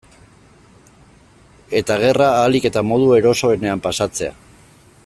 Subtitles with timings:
[1.81, 4.35] Eta gerra ahalik eta modu erosoenean pasatzea.